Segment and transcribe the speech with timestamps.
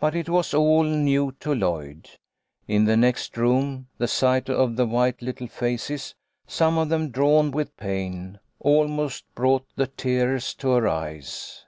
[0.00, 2.08] But it was all new to Lloyd.
[2.66, 6.14] In the next room the sight of the white little faces,
[6.46, 11.66] some of them drawn with pain, almost brought the tears to her eyes.